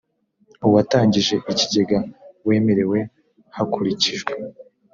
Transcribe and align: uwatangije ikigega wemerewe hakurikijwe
uwatangije 0.67 1.35
ikigega 1.51 1.97
wemerewe 2.47 2.99
hakurikijwe 3.55 4.31